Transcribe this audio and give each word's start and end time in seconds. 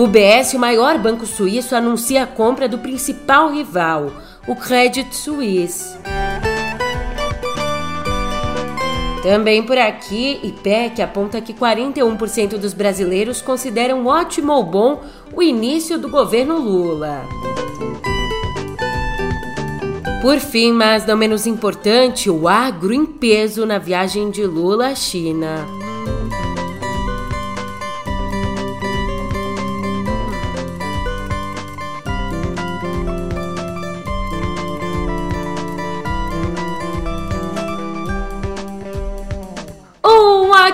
O 0.00 0.04
UBS, 0.04 0.54
o 0.54 0.58
maior 0.58 0.96
banco 0.96 1.26
suíço, 1.26 1.76
anuncia 1.76 2.22
a 2.22 2.26
compra 2.26 2.66
do 2.66 2.78
principal 2.78 3.52
rival, 3.52 4.10
o 4.48 4.56
Credit 4.56 5.14
Suisse. 5.14 5.94
Também 9.22 9.62
por 9.62 9.76
aqui, 9.76 10.40
IPEC 10.42 11.02
aponta 11.02 11.38
que 11.42 11.52
41% 11.52 12.56
dos 12.56 12.72
brasileiros 12.72 13.42
consideram 13.42 14.06
ótimo 14.06 14.54
ou 14.54 14.64
bom 14.64 15.02
o 15.34 15.42
início 15.42 15.98
do 15.98 16.08
governo 16.08 16.58
Lula. 16.58 17.26
Por 20.22 20.38
fim, 20.38 20.72
mas 20.72 21.04
não 21.04 21.14
menos 21.14 21.46
importante, 21.46 22.30
o 22.30 22.48
agro 22.48 22.94
em 22.94 23.04
peso 23.04 23.66
na 23.66 23.76
viagem 23.76 24.30
de 24.30 24.46
Lula 24.46 24.86
à 24.86 24.94
China. 24.94 25.89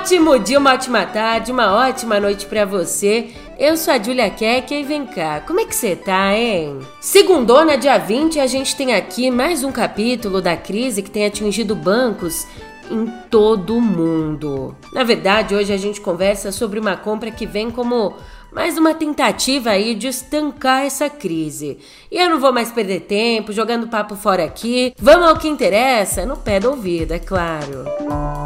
Ótimo 0.07 0.39
dia, 0.39 0.61
uma 0.61 0.73
ótima 0.73 1.05
tarde, 1.05 1.51
uma 1.51 1.75
ótima 1.75 2.21
noite 2.21 2.47
para 2.47 2.65
você. 2.65 3.31
Eu 3.59 3.77
sou 3.77 3.93
a 3.93 4.01
Julia 4.01 4.31
Keck 4.31 4.73
e 4.73 4.85
vem 4.85 5.05
cá, 5.05 5.41
como 5.41 5.59
é 5.59 5.65
que 5.65 5.75
você 5.75 5.97
tá, 5.97 6.33
hein? 6.33 6.79
Segundona, 7.01 7.77
dia 7.77 7.99
20, 7.99 8.39
a 8.39 8.47
gente 8.47 8.77
tem 8.77 8.95
aqui 8.95 9.33
mais 9.33 9.65
um 9.65 9.73
capítulo 9.73 10.41
da 10.41 10.57
crise 10.57 11.03
que 11.03 11.11
tem 11.11 11.27
atingido 11.27 11.75
bancos 11.75 12.47
em 12.89 13.07
todo 13.29 13.77
o 13.77 13.81
mundo. 13.81 14.77
Na 14.93 15.03
verdade, 15.03 15.57
hoje 15.57 15.73
a 15.73 15.77
gente 15.77 16.01
conversa 16.01 16.53
sobre 16.53 16.79
uma 16.79 16.97
compra 16.97 17.33
que 17.33 17.45
vem 17.45 17.69
como 17.69 18.15
mais 18.53 18.79
uma 18.79 18.95
tentativa 18.95 19.71
aí 19.71 19.93
de 19.93 20.07
estancar 20.07 20.85
essa 20.85 21.11
crise. 21.11 21.79
E 22.13 22.17
eu 22.17 22.31
não 22.31 22.39
vou 22.39 22.53
mais 22.53 22.71
perder 22.71 23.01
tempo 23.01 23.53
jogando 23.53 23.89
papo 23.89 24.15
fora 24.15 24.45
aqui. 24.45 24.95
Vamos 24.97 25.27
ao 25.27 25.37
que 25.37 25.49
interessa, 25.49 26.25
no 26.25 26.37
pé 26.37 26.61
do 26.61 26.71
ouvido, 26.71 27.11
é 27.11 27.19
claro. 27.19 27.85
Música 28.01 28.46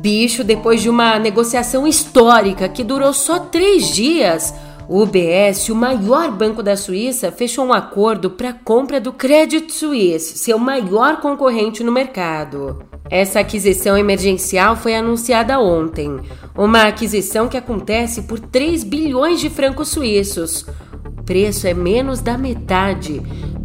Bicho, 0.00 0.42
depois 0.42 0.80
de 0.80 0.88
uma 0.88 1.18
negociação 1.18 1.86
histórica 1.86 2.66
que 2.70 2.82
durou 2.82 3.12
só 3.12 3.38
três 3.38 3.94
dias, 3.94 4.54
o 4.88 5.02
UBS, 5.02 5.68
o 5.68 5.74
maior 5.74 6.30
banco 6.30 6.62
da 6.62 6.74
Suíça, 6.74 7.30
fechou 7.30 7.66
um 7.66 7.72
acordo 7.74 8.30
para 8.30 8.48
a 8.48 8.54
compra 8.54 8.98
do 8.98 9.12
Credit 9.12 9.70
Suisse, 9.70 10.38
seu 10.38 10.58
maior 10.58 11.20
concorrente 11.20 11.84
no 11.84 11.92
mercado. 11.92 12.82
Essa 13.10 13.40
aquisição 13.40 13.98
emergencial 13.98 14.74
foi 14.74 14.94
anunciada 14.94 15.60
ontem, 15.60 16.18
uma 16.56 16.84
aquisição 16.84 17.46
que 17.46 17.58
acontece 17.58 18.22
por 18.22 18.40
3 18.40 18.82
bilhões 18.84 19.38
de 19.38 19.50
francos 19.50 19.88
suíços. 19.88 20.64
O 21.04 21.22
preço 21.24 21.66
é 21.66 21.74
menos 21.74 22.20
da 22.20 22.38
metade 22.38 23.20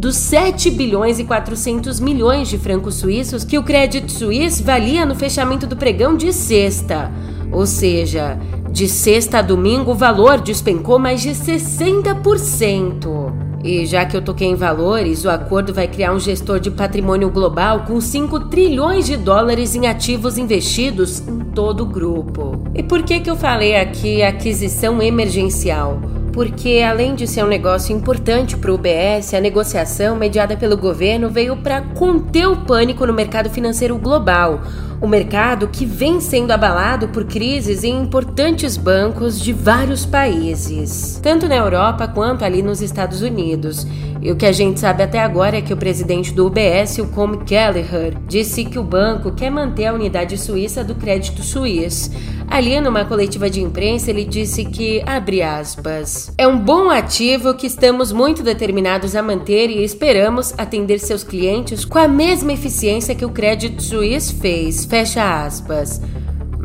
dos 0.06 0.17
7 0.17 0.70
bilhões 0.70 1.17
e 1.17 1.23
400 1.23 2.00
milhões 2.00 2.48
de 2.48 2.59
francos 2.59 2.94
suíços 2.94 3.44
que 3.44 3.58
o 3.58 3.64
Credit 3.64 4.11
Suisse 4.11 4.61
valia 4.61 5.03
no 5.03 5.16
fechamento 5.16 5.66
do 5.66 5.75
pregão 5.75 6.16
de 6.16 6.31
sexta. 6.31 7.11
Ou 7.52 7.66
seja, 7.66 8.38
de 8.70 8.88
sexta 8.88 9.39
a 9.39 9.42
domingo 9.42 9.94
o 9.94 9.95
valor 9.95 10.39
despencou 10.39 11.00
mais 11.00 11.23
de 11.23 11.31
60%. 11.31 13.33
E 13.64 13.88
já 13.88 14.06
que 14.06 14.16
eu 14.16 14.22
toquei 14.22 14.48
em 14.48 14.53
valores, 14.53 15.26
o 15.26 15.30
acordo 15.32 15.73
vai 15.73 15.88
criar 15.88 16.14
um 16.14 16.20
gestor 16.20 16.60
de 16.60 16.70
patrimônio 16.70 17.32
global 17.32 17.86
com 17.87 17.99
5 17.99 18.42
trilhões 18.42 19.08
de 19.08 19.17
dólares 19.17 19.73
em 19.73 19.87
ativos 19.87 20.37
investidos 20.37 21.27
em 21.27 21.39
todo 21.39 21.82
o 21.82 21.87
grupo. 21.87 22.64
E 22.76 22.83
por 22.83 23.02
que, 23.02 23.22
que 23.22 23.32
eu 23.32 23.36
falei 23.36 23.76
aqui 23.76 24.22
aquisição 24.22 25.02
emergencial? 25.02 25.99
Porque 26.36 26.84
além 26.86 27.16
de 27.16 27.26
ser 27.26 27.46
um 27.46 27.48
negócio 27.48 27.96
importante 27.96 28.58
para 28.58 28.70
o 28.70 28.76
UBS, 28.76 29.34
a 29.34 29.40
negociação 29.40 30.18
mediada 30.18 30.58
pelo 30.58 30.76
governo 30.76 31.30
veio 31.30 31.56
para 31.56 31.82
conter 31.82 32.46
o 32.46 32.58
pânico 32.58 33.06
no 33.08 33.14
mercado 33.14 33.50
financeiro 33.50 33.98
global, 33.98 34.62
o 35.00 35.08
mercado 35.08 35.70
que 35.70 35.86
vem 35.86 36.20
sendo 36.20 36.52
abalado 36.52 37.08
por 37.08 37.23
crises 37.23 37.86
em 37.86 38.02
importantes 38.02 38.76
bancos 38.76 39.40
de 39.40 39.54
vários 39.54 40.06
países, 40.06 41.22
tanto 41.23 41.48
na 41.48 41.56
Europa 41.56 42.06
quanto 42.06 42.44
ali 42.44 42.62
nos 42.62 42.82
Estados 42.82 43.22
Unidos. 43.22 43.88
E 44.25 44.31
o 44.31 44.36
que 44.36 44.47
a 44.47 44.52
gente 44.52 44.80
sabe 44.80 45.03
até 45.03 45.19
agora 45.19 45.58
é 45.58 45.61
que 45.61 45.71
o 45.71 45.77
presidente 45.77 46.33
do 46.33 46.47
UBS, 46.47 46.97
o 46.97 47.05
Com 47.09 47.37
Kelleher, 47.37 48.17
disse 48.27 48.65
que 48.65 48.80
o 48.80 48.83
banco 48.83 49.31
quer 49.31 49.52
manter 49.52 49.86
a 49.86 49.93
unidade 49.93 50.36
suíça 50.36 50.83
do 50.83 50.95
crédito 50.95 51.43
suíço. 51.43 52.09
Ali, 52.47 52.81
numa 52.81 53.05
coletiva 53.05 53.52
de 53.52 53.61
imprensa, 53.61 54.09
ele 54.09 54.25
disse 54.25 54.65
que, 54.65 55.03
abre 55.05 55.43
aspas, 55.43 56.33
é 56.39 56.47
um 56.47 56.58
bom 56.58 56.89
ativo 56.89 57.53
que 57.53 57.67
estamos 57.67 58.11
muito 58.11 58.41
determinados 58.41 59.15
a 59.15 59.21
manter 59.21 59.69
e 59.69 59.83
esperamos 59.83 60.55
atender 60.57 60.97
seus 60.97 61.23
clientes 61.23 61.86
com 61.86 61.99
a 61.99 62.07
mesma 62.07 62.52
eficiência 62.52 63.13
que 63.13 63.25
o 63.25 63.30
Crédito 63.30 63.83
Suisse 63.83 64.33
fez, 64.33 64.86
fecha 64.86 65.45
aspas. 65.45 66.02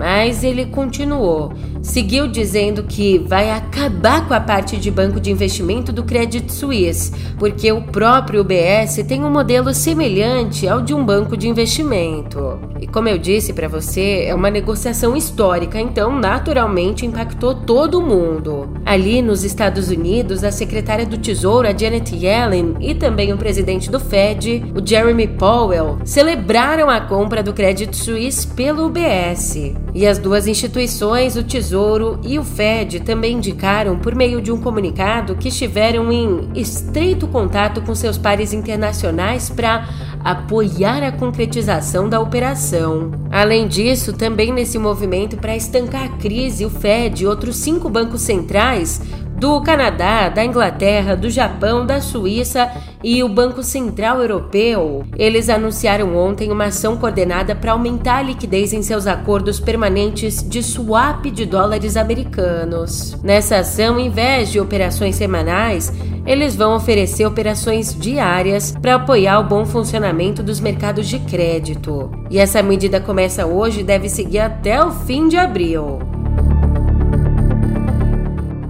Mas 0.00 0.43
ele 0.43 0.65
continuou. 0.65 1.53
Seguiu 1.83 2.27
dizendo 2.27 2.84
que 2.84 3.19
vai 3.19 3.50
acabar 3.50 4.27
com 4.27 4.33
a 4.33 4.41
parte 4.41 4.78
de 4.78 4.91
banco 4.91 5.21
de 5.21 5.31
investimento 5.31 5.93
do 5.93 6.05
Credit 6.05 6.50
Suisse, 6.50 7.12
porque 7.38 7.71
o 7.71 7.83
próprio 7.83 8.41
UBS 8.41 8.97
tem 9.06 9.22
um 9.22 9.31
modelo 9.31 9.75
semelhante 9.75 10.66
ao 10.66 10.81
de 10.81 10.94
um 10.94 11.05
banco 11.05 11.37
de 11.37 11.49
investimento. 11.49 12.59
E 12.81 12.87
como 12.87 13.09
eu 13.09 13.19
disse 13.19 13.53
para 13.53 13.69
você, 13.69 14.25
é 14.27 14.34
uma 14.34 14.50
negociação 14.50 15.15
histórica, 15.15 15.78
então 15.78 16.19
naturalmente 16.19 17.05
impactou 17.05 17.55
todo 17.55 18.00
mundo. 18.00 18.71
Ali 18.87 19.21
nos 19.21 19.44
Estados 19.44 19.91
Unidos, 19.91 20.43
a 20.44 20.50
secretária 20.50 21.05
do 21.05 21.19
Tesouro, 21.19 21.69
a 21.69 21.77
Janet 21.77 22.15
Yellen, 22.15 22.75
e 22.81 22.94
também 22.94 23.34
o 23.34 23.39
presidente 23.39 23.91
do 23.91 24.00
Fed, 24.00 24.65
o 24.75 24.87
Jeremy 24.87 25.28
Powell, 25.28 25.99
celebraram 26.05 26.89
a 26.89 27.03
compra 27.03 27.43
do 27.43 27.53
Credit 27.53 27.94
Suisse 27.94 28.47
pelo 28.47 28.87
UBS. 28.87 29.75
E 29.93 30.06
as 30.06 30.19
duas 30.19 30.47
instituições, 30.47 31.37
o 31.37 31.43
Tesouro 31.43 32.21
e 32.23 32.39
o 32.39 32.45
Fed, 32.45 33.01
também 33.01 33.37
indicaram, 33.37 33.99
por 33.99 34.15
meio 34.15 34.41
de 34.41 34.53
um 34.53 34.61
comunicado, 34.61 35.34
que 35.34 35.49
estiveram 35.49 36.12
em 36.12 36.49
estreito 36.55 37.27
contato 37.27 37.83
com 37.83 37.95
seus 37.95 38.17
pares 38.17 38.53
internacionais 38.53 39.51
para 39.51 39.89
apoiar 40.23 41.03
a 41.03 41.11
concretização 41.11 42.09
da 42.09 42.21
operação. 42.21 43.11
Além 43.31 43.67
disso, 43.67 44.12
também 44.12 44.53
nesse 44.53 44.78
movimento 44.78 45.37
para 45.37 45.56
estancar 45.56 46.05
a 46.05 46.09
crise, 46.19 46.65
o 46.65 46.71
Fed 46.71 47.22
e 47.22 47.27
outros 47.27 47.57
cinco 47.57 47.89
bancos 47.89 48.21
centrais 48.21 49.01
do 49.41 49.59
Canadá, 49.62 50.28
da 50.28 50.45
Inglaterra, 50.45 51.17
do 51.17 51.31
Japão, 51.31 51.87
da 51.87 51.99
Suíça 51.99 52.71
e 53.03 53.25
o 53.25 53.28
Banco 53.28 53.62
Central 53.62 54.21
Europeu. 54.21 55.03
Eles 55.17 55.49
anunciaram 55.49 56.15
ontem 56.15 56.53
uma 56.53 56.67
ação 56.67 56.99
coordenada 56.99 57.55
para 57.55 57.73
aumentar 57.73 58.19
a 58.19 58.23
liquidez 58.23 58.75
em 58.75 58.83
seus 58.83 59.06
acordos 59.06 59.59
permanentes 59.59 60.47
de 60.47 60.62
swap 60.62 61.25
de 61.25 61.47
dólares 61.47 61.97
americanos. 61.97 63.17
Nessa 63.23 63.56
ação, 63.56 63.99
em 63.99 64.11
vez 64.11 64.51
de 64.53 64.61
operações 64.61 65.17
semanais, 65.17 65.91
eles 66.27 66.55
vão 66.55 66.77
oferecer 66.77 67.25
operações 67.25 67.99
diárias 67.99 68.72
para 68.72 68.97
apoiar 68.97 69.41
o 69.41 69.45
bom 69.45 69.65
funcionamento 69.65 70.43
dos 70.43 70.61
mercados 70.61 71.09
de 71.09 71.19
crédito. 71.19 72.11
E 72.28 72.39
essa 72.39 72.62
medida 72.62 73.01
começa 73.01 73.47
hoje 73.47 73.81
e 73.81 73.84
deve 73.84 74.11
seguir 74.11 74.41
até 74.41 74.84
o 74.84 74.91
fim 74.91 75.28
de 75.28 75.39
abril. 75.39 76.09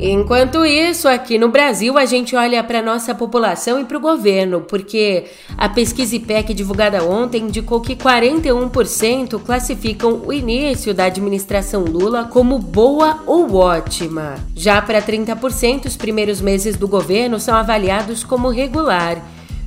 Enquanto 0.02 0.64
isso, 0.64 1.06
aqui 1.06 1.36
no 1.38 1.50
Brasil, 1.50 1.98
a 1.98 2.06
gente 2.06 2.34
olha 2.34 2.64
para 2.64 2.80
nossa 2.80 3.14
população 3.14 3.78
e 3.78 3.84
para 3.84 3.98
o 3.98 4.00
governo, 4.00 4.62
porque 4.62 5.26
a 5.58 5.68
pesquisa 5.68 6.16
IPEC 6.16 6.54
divulgada 6.54 7.04
ontem 7.04 7.42
indicou 7.42 7.82
que 7.82 7.94
41% 7.94 9.38
classificam 9.44 10.22
o 10.24 10.32
início 10.32 10.94
da 10.94 11.04
administração 11.04 11.84
Lula 11.84 12.24
como 12.24 12.58
boa 12.58 13.22
ou 13.26 13.54
ótima. 13.54 14.36
Já 14.56 14.80
para 14.80 15.02
30%, 15.02 15.84
os 15.84 15.98
primeiros 15.98 16.40
meses 16.40 16.76
do 16.76 16.88
governo 16.88 17.38
são 17.38 17.54
avaliados 17.54 18.24
como 18.24 18.48
regular 18.48 19.22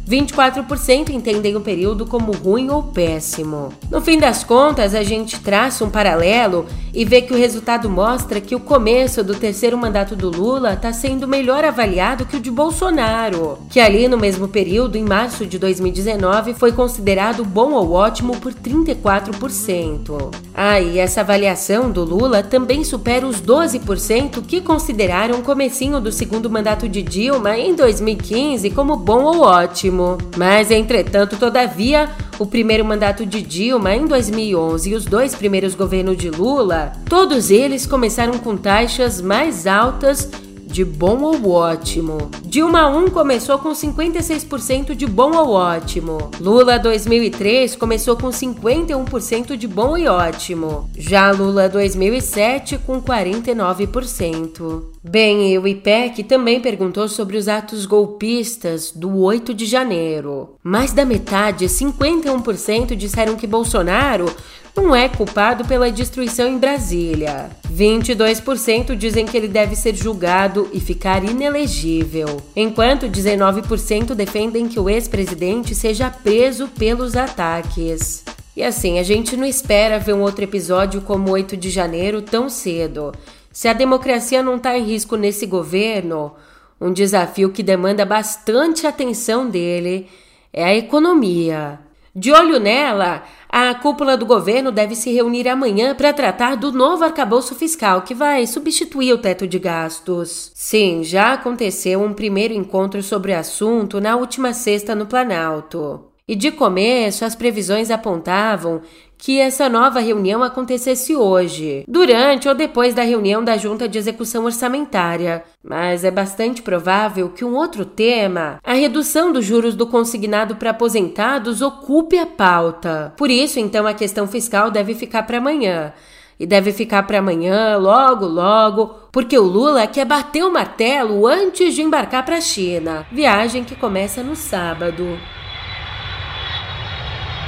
24% 0.08 1.10
entendem 1.10 1.56
o 1.56 1.62
período 1.62 2.06
como 2.06 2.34
ruim 2.34 2.70
ou 2.70 2.84
péssimo. 2.84 3.72
No 3.90 4.02
fim 4.02 4.20
das 4.20 4.44
contas, 4.44 4.94
a 4.94 5.02
gente 5.02 5.40
traça 5.40 5.86
um 5.86 5.90
paralelo 5.90 6.66
e 6.94 7.06
vê 7.06 7.22
que 7.22 7.34
o 7.34 7.38
resultado 7.38 7.90
mostra 7.90 8.42
que 8.42 8.54
o 8.54 8.60
começo 8.60 9.24
do 9.24 9.34
terceiro 9.34 9.78
mandato 9.78 10.16
do 10.16 10.30
Lula 10.30 10.74
está 10.74 10.92
sendo 10.92 11.28
melhor 11.28 11.64
avaliado 11.64 12.26
que 12.26 12.36
o 12.36 12.40
de 12.40 12.52
Bolsonaro, 12.52 13.58
que 13.70 13.80
ali 13.80 14.08
no 14.08 14.18
mesmo 14.18 14.48
período, 14.48 14.98
em 14.98 15.04
março 15.04 15.46
de 15.46 15.58
2019, 15.58 16.54
foi 16.54 16.72
considerado 16.74 17.46
bom 17.46 17.72
ou 17.72 17.94
ótimo 17.94 18.38
por 18.38 18.54
34%. 18.54 20.34
Ah, 20.54 20.80
e 20.80 21.00
essa 21.00 21.22
avaliação 21.22 21.90
do 21.90 22.04
Lula 22.04 22.44
também 22.44 22.84
supera 22.84 23.26
os 23.26 23.42
12% 23.42 24.44
que 24.46 24.62
consideraram 24.62 25.40
o 25.40 25.44
comecinho 25.44 26.00
do 26.00 26.12
segundo 26.12 26.50
mandato 26.50 26.88
de 26.90 27.02
Dilma 27.02 27.58
em 27.58 27.74
2015 27.74 28.70
como 28.72 28.96
bom 28.96 29.24
ou 29.24 29.42
ótimo 29.42 29.93
Mas, 30.38 30.72
entretanto, 30.72 31.38
todavia, 31.38 32.10
o 32.40 32.46
primeiro 32.46 32.84
mandato 32.84 33.26
de 33.26 33.42
Dilma 33.42 33.96
em 33.96 34.06
2011 34.06 34.90
e 34.90 34.96
os 34.96 35.06
dois 35.06 35.36
primeiros 35.36 35.76
governos 35.76 36.18
de 36.18 36.30
Lula, 36.30 36.94
todos 37.10 37.52
eles 37.52 37.86
começaram 37.86 38.38
com 38.40 38.58
taxas 38.58 39.22
mais 39.22 39.68
altas 39.68 40.30
de 40.74 40.84
bom 40.84 41.22
ou 41.22 41.52
ótimo. 41.52 42.32
Dilma 42.44 42.88
1 42.88 43.12
começou 43.12 43.60
com 43.60 43.70
56% 43.74 44.96
de 44.96 45.06
bom 45.06 45.38
ou 45.38 45.52
ótimo. 45.52 46.32
Lula 46.40 46.80
2003 46.80 47.76
começou 47.76 48.18
com 48.18 48.30
51% 48.30 49.56
de 49.56 49.68
bom 49.68 49.96
e 49.96 50.08
ótimo. 50.08 50.90
Já 50.98 51.30
Lula 51.30 51.70
2007 51.70 52.80
com 52.80 53.00
49%. 53.00 54.86
Bem, 55.04 55.60
o 55.60 55.68
IPEC 55.68 56.24
também 56.24 56.60
perguntou 56.60 57.08
sobre 57.08 57.38
os 57.38 57.48
atos 57.48 57.86
golpistas 57.86 58.92
do 58.92 59.20
8 59.20 59.54
de 59.54 59.68
janeiro. 59.68 60.56
Mais 60.64 60.92
da 60.92 61.06
metade, 61.06 61.66
51%, 61.66 62.96
disseram 62.96 63.36
que 63.36 63.46
Bolsonaro 63.46 64.26
não 64.76 64.96
é 64.96 65.08
culpado 65.08 65.66
pela 65.66 65.92
destruição 65.92 66.48
em 66.48 66.58
Brasília. 66.58 67.50
22% 67.72 68.96
dizem 68.96 69.26
que 69.26 69.38
ele 69.38 69.48
deve 69.48 69.76
ser 69.76 69.96
julgado 69.96 70.70
e 70.74 70.80
ficar 70.80 71.24
inelegível, 71.24 72.42
enquanto 72.56 73.08
19% 73.08 74.16
defendem 74.16 74.68
que 74.68 74.80
o 74.80 74.90
ex-presidente 74.90 75.76
seja 75.76 76.10
preso 76.10 76.68
pelos 76.68 77.16
ataques. 77.16 78.24
E 78.56 78.64
assim, 78.64 79.00
a 79.00 79.04
gente 79.04 79.36
não 79.36 79.46
espera 79.46 80.00
ver 80.00 80.14
um 80.14 80.22
outro 80.22 80.44
episódio 80.44 81.02
como 81.02 81.32
8 81.32 81.58
de 81.58 81.70
janeiro 81.70 82.22
tão 82.22 82.50
cedo. 82.50 83.12
Se 83.52 83.68
a 83.68 83.74
democracia 83.74 84.42
não 84.44 84.58
está 84.58 84.78
em 84.78 84.84
risco 84.84 85.16
nesse 85.16 85.46
governo, 85.46 86.34
um 86.80 86.92
desafio 86.92 87.52
que 87.52 87.64
demanda 87.64 88.06
bastante 88.06 88.86
atenção 88.86 89.50
dele 89.50 90.08
é 90.52 90.64
a 90.64 90.76
economia. 90.76 91.80
De 92.16 92.32
olho 92.32 92.60
nela, 92.60 93.24
a 93.50 93.74
cúpula 93.74 94.16
do 94.16 94.24
governo 94.24 94.72
deve 94.72 94.94
se 94.94 95.12
reunir 95.12 95.48
amanhã 95.48 95.96
para 95.96 96.14
tratar 96.14 96.56
do 96.56 96.72
novo 96.72 97.04
arcabouço 97.04 97.56
fiscal 97.56 98.04
que 98.04 98.14
vai 98.14 98.46
substituir 98.46 99.12
o 99.14 99.18
teto 99.18 99.48
de 99.48 99.58
gastos. 99.58 100.52
Sim, 100.54 101.04
já 101.04 101.34
aconteceu 101.34 102.04
um 102.04 102.14
primeiro 102.14 102.54
encontro 102.54 103.02
sobre 103.02 103.32
o 103.32 103.38
assunto 103.40 104.00
na 104.00 104.16
última 104.16 104.54
sexta 104.54 104.94
no 104.94 105.08
Planalto. 105.08 106.06
E 106.28 106.36
de 106.36 106.52
começo, 106.52 107.26
as 107.26 107.36
previsões 107.36 107.90
apontavam 107.90 108.82
que 109.24 109.40
essa 109.40 109.70
nova 109.70 110.02
reunião 110.02 110.44
acontecesse 110.44 111.16
hoje, 111.16 111.86
durante 111.88 112.50
ou 112.50 112.54
depois 112.54 112.94
da 112.94 113.04
reunião 113.04 113.42
da 113.42 113.56
Junta 113.56 113.88
de 113.88 113.98
Execução 113.98 114.44
Orçamentária. 114.44 115.46
Mas 115.64 116.04
é 116.04 116.12
bastante 116.12 116.62
provável 116.62 117.30
que 117.30 117.46
um 117.46 117.56
outro 117.56 117.86
tema, 117.86 118.60
a 118.62 118.74
redução 118.74 119.32
dos 119.32 119.46
juros 119.46 119.76
do 119.76 119.88
consignado 119.88 120.58
para 120.58 120.72
aposentados, 120.72 121.62
ocupe 121.62 122.18
a 122.18 122.26
pauta. 122.26 123.14
Por 123.16 123.32
isso, 123.32 123.62
então, 123.62 123.88
a 123.88 123.94
questão 123.94 124.28
fiscal 124.28 124.70
deve 124.70 124.94
ficar 124.94 125.24
para 125.24 125.38
amanhã. 125.38 125.94
E 126.38 126.46
deve 126.46 126.74
ficar 126.74 127.04
para 127.04 127.20
amanhã, 127.20 127.78
logo, 127.78 128.26
logo, 128.26 128.94
porque 129.10 129.40
o 129.40 129.44
Lula 129.44 129.88
quer 129.88 130.04
bater 130.04 130.44
o 130.44 130.52
martelo 130.52 131.26
antes 131.26 131.74
de 131.74 131.82
embarcar 131.82 132.26
para 132.26 132.40
a 132.40 132.42
China, 132.42 133.08
viagem 133.10 133.64
que 133.64 133.74
começa 133.74 134.22
no 134.22 134.36
sábado. 134.36 135.18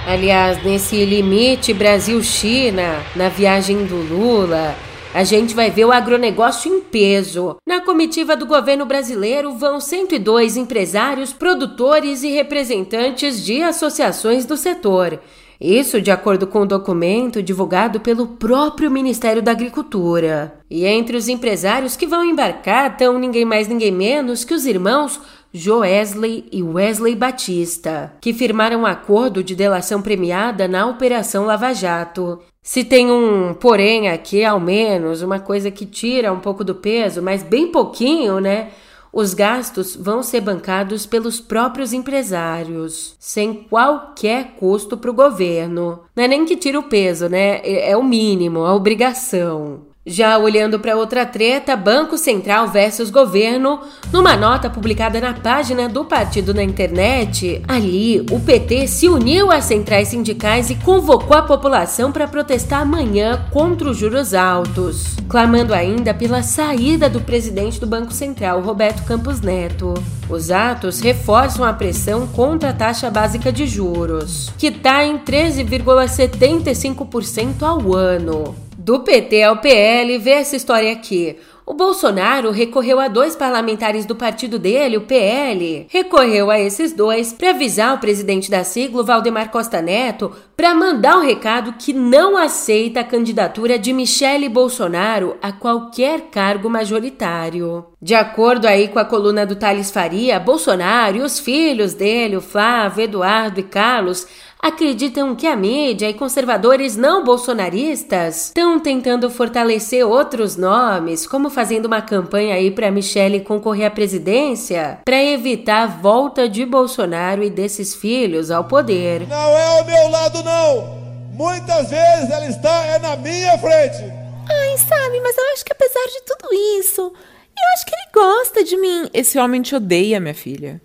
Aliás, 0.08 0.64
nesse 0.64 1.04
limite 1.04 1.74
Brasil-China, 1.74 3.04
na 3.16 3.28
viagem 3.28 3.88
do 3.88 3.96
Lula, 3.96 4.76
a 5.12 5.24
gente 5.24 5.56
vai 5.56 5.72
ver 5.72 5.86
o 5.86 5.92
agronegócio 5.92 6.72
em 6.72 6.80
peso. 6.80 7.58
Na 7.66 7.82
comitiva 7.82 8.36
do 8.36 8.46
governo 8.46 8.86
brasileiro 8.86 9.54
vão 9.54 9.80
102 9.80 10.58
empresários, 10.58 11.34
produtores 11.34 12.22
e 12.22 12.30
representantes 12.30 13.44
de 13.44 13.64
associações 13.64 14.46
do 14.46 14.56
setor. 14.56 15.20
Isso 15.60 16.00
de 16.00 16.12
acordo 16.12 16.46
com 16.46 16.62
o 16.62 16.68
documento 16.68 17.42
divulgado 17.42 18.00
pelo 18.00 18.28
próprio 18.28 18.92
Ministério 18.92 19.42
da 19.42 19.52
Agricultura. 19.52 20.60
E 20.70 20.86
entre 20.86 21.18
os 21.18 21.28
empresários 21.30 21.96
que 21.96 22.06
vão 22.06 22.24
embarcar 22.24 22.92
estão 22.92 23.18
ninguém 23.18 23.46
mais 23.46 23.68
ninguém 23.68 23.92
menos 23.92 24.44
que 24.44 24.54
os 24.54 24.68
irmãos 24.68 25.20
Joesley 25.56 26.46
e 26.52 26.62
Wesley 26.62 27.16
Batista, 27.16 28.14
que 28.20 28.34
firmaram 28.34 28.82
um 28.82 28.86
acordo 28.86 29.42
de 29.42 29.56
delação 29.56 30.02
premiada 30.02 30.68
na 30.68 30.86
Operação 30.86 31.46
Lava 31.46 31.74
Jato. 31.74 32.40
Se 32.62 32.84
tem 32.84 33.10
um 33.10 33.54
porém 33.54 34.10
aqui, 34.10 34.44
ao 34.44 34.60
menos, 34.60 35.22
uma 35.22 35.40
coisa 35.40 35.72
que 35.72 35.86
tira 35.86 36.34
um 36.34 36.40
pouco 36.40 36.64
do 36.64 36.76
peso, 36.76 37.22
mas 37.22 37.42
bem 37.42 37.72
pouquinho, 37.72 38.40
né? 38.42 38.72
Os 39.14 39.34
gastos 39.34 39.96
vão 39.96 40.22
ser 40.22 40.42
bancados 40.42 41.06
pelos 41.06 41.40
próprios 41.40 41.94
empresários, 41.94 43.16
sem 43.18 43.54
qualquer 43.54 44.56
custo 44.60 44.98
para 44.98 45.10
o 45.10 45.14
governo. 45.14 46.02
Não 46.14 46.24
é 46.26 46.28
nem 46.28 46.44
que 46.44 46.58
tira 46.58 46.78
o 46.78 46.84
peso, 46.84 47.30
né? 47.30 47.62
É, 47.64 47.92
é 47.92 47.98
o 47.98 48.04
mínimo, 48.04 48.66
a 48.66 48.76
obrigação. 48.76 49.95
Já 50.08 50.38
olhando 50.38 50.80
para 50.80 50.96
outra 50.96 51.26
treta, 51.26 51.76
Banco 51.76 52.16
Central 52.16 52.68
versus 52.68 53.10
governo, 53.10 53.80
numa 54.14 54.38
nota 54.38 54.70
publicada 54.70 55.20
na 55.20 55.34
página 55.34 55.90
do 55.90 56.06
partido 56.06 56.54
na 56.54 56.64
internet, 56.64 57.60
ali 57.68 58.24
o 58.30 58.40
PT 58.40 58.86
se 58.86 59.10
uniu 59.10 59.52
às 59.52 59.66
centrais 59.66 60.10
sindicais 60.10 60.70
e 60.70 60.76
convocou 60.76 61.36
a 61.36 61.42
população 61.42 62.12
para 62.12 62.28
protestar 62.28 62.82
amanhã 62.82 63.48
contra 63.50 63.90
os 63.90 63.98
juros 63.98 64.36
altos, 64.36 65.16
clamando 65.28 65.74
ainda 65.74 66.14
pela 66.14 66.44
saída 66.44 67.10
do 67.10 67.22
presidente 67.22 67.80
do 67.80 67.88
Banco 67.88 68.14
Central, 68.14 68.62
Roberto 68.62 69.04
Campos 69.06 69.42
Neto. 69.42 69.96
Os 70.30 70.52
atos 70.52 71.00
reforçam 71.00 71.66
a 71.66 71.74
pressão 71.74 72.28
contra 72.28 72.70
a 72.70 72.74
taxa 72.74 73.10
básica 73.10 73.52
de 73.52 73.66
juros, 73.66 74.54
que 74.56 74.68
está 74.68 75.04
em 75.04 75.18
13,75% 75.18 77.64
ao 77.64 77.96
ano. 77.96 78.65
Do 78.86 79.00
PT 79.00 79.42
ao 79.42 79.58
PL, 79.58 80.16
vê 80.20 80.30
essa 80.34 80.56
história 80.56 80.92
aqui. 80.92 81.38
O 81.66 81.74
Bolsonaro 81.74 82.52
recorreu 82.52 83.00
a 83.00 83.08
dois 83.08 83.36
parlamentares 83.36 84.06
do 84.06 84.16
partido 84.16 84.60
dele, 84.60 84.98
o 84.98 85.02
PL. 85.02 85.88
Recorreu 85.90 86.52
a 86.52 86.60
esses 86.60 86.94
dois 86.94 87.34
para 87.34 87.50
avisar 87.50 87.96
o 87.96 87.98
presidente 87.98 88.52
da 88.52 88.64
sigla, 88.64 89.02
Valdemar 89.02 89.50
Costa 89.50 89.82
Neto, 89.82 90.32
para 90.56 90.76
mandar 90.76 91.18
um 91.18 91.26
recado 91.26 91.74
que 91.74 91.92
não 91.92 92.38
aceita 92.38 93.00
a 93.00 93.04
candidatura 93.04 93.80
de 93.80 93.92
Michele 93.92 94.48
Bolsonaro 94.48 95.36
a 95.42 95.52
qualquer 95.52 96.30
cargo 96.30 96.70
majoritário. 96.70 97.88
De 98.00 98.14
acordo 98.14 98.68
aí 98.68 98.88
com 98.88 99.00
a 99.00 99.06
coluna 99.06 99.48
do 99.48 99.56
Thales 99.56 99.90
Faria, 99.90 100.40
Bolsonaro 100.40 101.18
e 101.18 101.22
os 101.22 101.40
filhos 101.40 101.96
dele, 101.96 102.38
o 102.38 102.42
Flávio, 102.42 103.06
Eduardo 103.06 103.60
e 103.60 103.64
Carlos, 103.64 104.28
acreditam 104.66 105.36
que 105.36 105.46
a 105.46 105.56
mídia 105.56 106.10
e 106.10 106.14
conservadores 106.16 106.98
não 106.98 107.24
bolsonaristas 107.24 108.48
estão 108.48 108.80
tentando 108.80 109.30
fortalecer 109.30 110.04
outros 110.04 110.58
nomes, 110.58 111.28
como 111.28 111.52
fazendo 111.52 111.86
uma 111.86 112.02
campanha 112.02 112.56
aí 112.56 112.72
para 112.72 112.90
Michele 112.90 113.42
concorrer 113.42 113.86
à 113.86 113.92
presidência, 113.92 114.98
para 115.06 115.24
evitar 115.24 115.84
a 115.84 115.86
volta 115.86 116.50
de 116.50 116.66
Bolsonaro 116.66 117.44
e 117.44 117.50
desses 117.52 117.94
filhos 117.94 118.50
ao 118.50 118.64
poder. 118.64 119.28
Não 119.28 119.36
é 119.36 119.78
ao 119.78 119.86
meu 119.86 120.10
lado 120.10 120.44
não. 120.44 121.06
Muitas 121.34 121.92
vezes 121.92 122.32
ela 122.32 122.48
está 122.48 122.86
é 122.86 122.98
na 122.98 123.16
minha 123.18 123.56
frente. 123.60 124.04
Ai, 124.50 124.78
sabe, 124.80 125.22
mas 125.22 125.38
eu 125.38 125.44
acho 125.54 125.64
que 125.64 125.74
apesar 125.74 126.06
de 126.08 126.22
tudo 126.26 126.54
isso, 126.80 127.02
eu 127.02 127.74
acho 127.76 127.86
que 127.86 127.94
ele 127.94 128.12
gosta 128.14 128.64
de 128.64 128.78
mim. 128.78 129.10
Esse 129.14 129.38
homem 129.38 129.62
te 129.62 129.76
odeia, 129.76 130.20
minha 130.20 130.34
filha. 130.34 130.82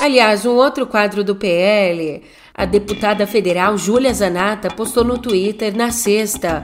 Aliás, 0.00 0.46
um 0.46 0.54
outro 0.54 0.86
quadro 0.86 1.24
do 1.24 1.34
PL, 1.34 2.22
a 2.54 2.64
deputada 2.64 3.26
federal 3.26 3.76
Júlia 3.76 4.14
Zanata 4.14 4.70
postou 4.70 5.02
no 5.02 5.18
Twitter 5.18 5.74
na 5.76 5.90
sexta 5.90 6.62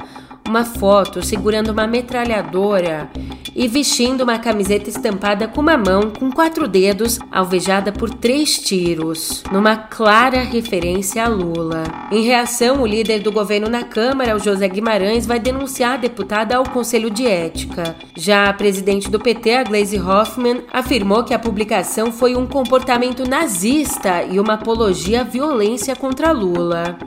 uma 0.49 0.65
foto 0.65 1.25
segurando 1.25 1.71
uma 1.71 1.87
metralhadora 1.87 3.11
e 3.55 3.69
vestindo 3.69 4.23
uma 4.23 4.39
camiseta 4.39 4.91
estampada 4.91 5.47
com 5.47 5.61
uma 5.61 5.77
mão 5.77 6.11
com 6.11 6.31
quatro 6.31 6.67
dedos, 6.67 7.19
alvejada 7.31 7.93
por 7.93 8.11
três 8.11 8.59
tiros, 8.59 9.43
numa 9.53 9.77
clara 9.77 10.43
referência 10.43 11.25
a 11.25 11.29
Lula. 11.29 11.85
Em 12.11 12.23
reação, 12.23 12.83
o 12.83 12.87
líder 12.87 13.21
do 13.21 13.31
governo 13.31 13.69
na 13.69 13.85
Câmara, 13.85 14.35
o 14.35 14.41
José 14.41 14.69
Guimarães, 14.69 15.27
vai 15.27 15.39
denunciar 15.39 15.95
a 15.95 15.99
deputada 15.99 16.57
ao 16.57 16.65
Conselho 16.65 17.11
de 17.11 17.27
Ética. 17.27 17.97
Já 18.17 18.49
a 18.49 18.53
presidente 18.53 19.11
do 19.11 19.21
PT, 19.21 19.55
a 19.55 19.65
Gleisi 19.65 19.99
Hoffmann, 19.99 20.63
afirmou 20.73 21.23
que 21.23 21.35
a 21.35 21.39
publicação 21.39 22.11
foi 22.11 22.35
um 22.35 22.47
comportamento 22.47 23.29
nazista 23.29 24.25
e 24.25 24.41
uma 24.41 24.55
apologia 24.55 25.21
à 25.21 25.25
violência 25.25 25.95
contra 25.95 26.33
Lula. 26.33 26.99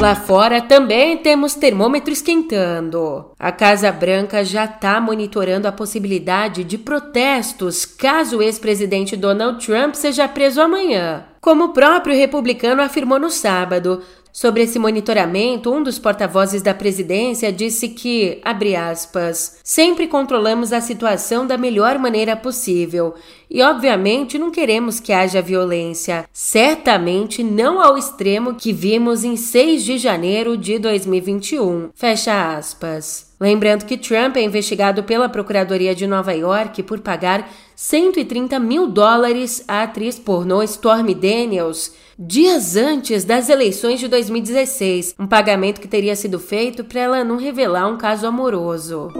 Lá 0.00 0.14
fora 0.14 0.62
também 0.62 1.16
temos 1.16 1.56
termômetro 1.56 2.12
esquentando. 2.12 3.32
A 3.36 3.50
Casa 3.50 3.90
Branca 3.90 4.44
já 4.44 4.64
está 4.64 5.00
monitorando 5.00 5.66
a 5.66 5.72
possibilidade 5.72 6.62
de 6.62 6.78
protestos 6.78 7.84
caso 7.84 8.38
o 8.38 8.42
ex-presidente 8.42 9.16
Donald 9.16 9.66
Trump 9.66 9.94
seja 9.94 10.28
preso 10.28 10.60
amanhã. 10.60 11.24
Como 11.40 11.64
o 11.64 11.72
próprio 11.72 12.14
republicano 12.14 12.80
afirmou 12.80 13.18
no 13.18 13.28
sábado, 13.28 14.00
Sobre 14.32 14.62
esse 14.62 14.78
monitoramento, 14.78 15.72
um 15.72 15.82
dos 15.82 15.98
porta-vozes 15.98 16.62
da 16.62 16.74
presidência 16.74 17.52
disse 17.52 17.88
que, 17.88 18.40
abre 18.44 18.76
aspas, 18.76 19.58
sempre 19.64 20.06
controlamos 20.06 20.72
a 20.72 20.80
situação 20.80 21.46
da 21.46 21.56
melhor 21.56 21.98
maneira 21.98 22.36
possível 22.36 23.14
e, 23.50 23.62
obviamente, 23.62 24.38
não 24.38 24.50
queremos 24.50 25.00
que 25.00 25.12
haja 25.12 25.42
violência. 25.42 26.24
Certamente 26.32 27.42
não 27.42 27.80
ao 27.80 27.96
extremo 27.96 28.54
que 28.54 28.72
vimos 28.72 29.24
em 29.24 29.36
6 29.36 29.84
de 29.84 29.98
janeiro 29.98 30.56
de 30.56 30.78
2021. 30.78 31.90
Fecha 31.94 32.56
aspas. 32.56 33.28
Lembrando 33.40 33.84
que 33.84 33.96
Trump 33.96 34.36
é 34.36 34.42
investigado 34.42 35.04
pela 35.04 35.28
Procuradoria 35.28 35.94
de 35.94 36.06
Nova 36.06 36.32
York 36.32 36.82
por 36.82 36.98
pagar 37.00 37.48
130 37.80 38.58
mil 38.58 38.88
dólares 38.88 39.62
à 39.68 39.84
atriz 39.84 40.18
pornô 40.18 40.64
Stormy 40.64 41.14
Daniels 41.14 41.94
dias 42.18 42.74
antes 42.74 43.22
das 43.22 43.48
eleições 43.48 44.00
de 44.00 44.08
2016, 44.08 45.14
um 45.16 45.28
pagamento 45.28 45.80
que 45.80 45.86
teria 45.86 46.16
sido 46.16 46.40
feito 46.40 46.82
para 46.82 47.00
ela 47.00 47.22
não 47.22 47.36
revelar 47.36 47.86
um 47.86 47.96
caso 47.96 48.26
amoroso. 48.26 49.12